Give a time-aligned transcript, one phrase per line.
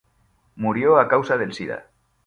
[0.55, 1.85] Murió a causa del sida.